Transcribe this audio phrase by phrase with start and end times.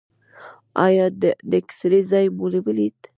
[0.85, 1.05] ایا
[1.51, 2.99] د اکسرې ځای مو ولید؟